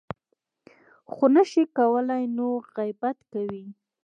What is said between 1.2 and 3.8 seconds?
نه شي کولی نو غیبت کوي.